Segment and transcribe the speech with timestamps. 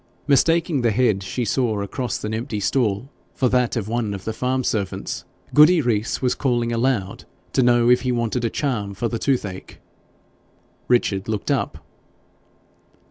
[0.25, 4.33] Mistaking the head she saw across an empty stall for that of one of the
[4.33, 9.07] farm servants, Goody Rees was calling aloud to know if he wanted a charm for
[9.07, 9.79] the toothache.
[10.87, 11.85] Richard looked up.